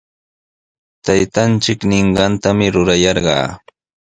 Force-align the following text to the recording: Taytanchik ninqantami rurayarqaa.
Taytanchik 1.05 1.79
ninqantami 1.89 2.67
rurayarqaa. 2.73 3.47